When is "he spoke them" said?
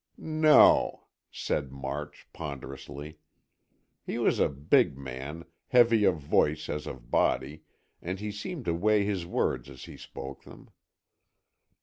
9.83-10.71